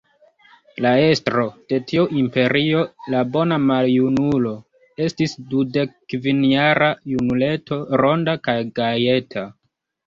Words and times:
La 0.85 0.93
estro 1.09 1.43
de 1.73 1.79
tiu 1.91 2.05
imperio, 2.21 2.81
la 3.15 3.21
bona 3.37 3.61
maljunulo, 3.67 4.55
estis 5.09 5.39
dudekkvinjara 5.55 6.91
junuleto, 7.15 7.83
ronda 8.07 8.39
kaj 8.51 8.59
gajeta. 8.83 9.49